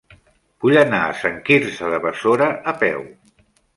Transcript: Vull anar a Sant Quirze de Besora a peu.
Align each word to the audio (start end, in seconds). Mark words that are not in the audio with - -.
Vull 0.63 0.77
anar 0.83 1.01
a 1.09 1.13
Sant 1.21 1.37
Quirze 1.49 1.91
de 1.97 2.01
Besora 2.07 2.49
a 2.73 2.75
peu. 2.85 3.05